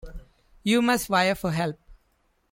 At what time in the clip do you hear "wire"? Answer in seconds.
1.11-1.35